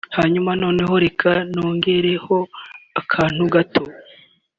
Hanyuma 0.17 0.49
noneho 0.63 0.93
reka 1.05 1.31
nongereho 1.53 2.37
akantu 3.01 3.43
gato 3.53 3.83